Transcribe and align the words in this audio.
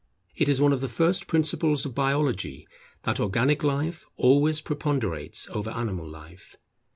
It 0.35 0.49
is 0.49 0.59
one 0.59 0.73
of 0.73 0.81
the 0.81 0.89
first 0.89 1.27
principles 1.27 1.85
of 1.85 1.93
Biology 1.93 2.67
that 3.03 3.19
organic 3.19 3.63
life 3.63 4.03
always 4.17 4.59
preponderates 4.59 5.47
over 5.51 5.69
animal 5.69 6.07
life. 6.09 6.55